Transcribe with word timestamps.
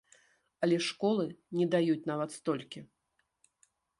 Але 0.67 0.77
школы 0.89 1.25
не 1.59 1.67
даюць 1.75 2.07
нават 2.13 2.29
столькі. 2.39 2.79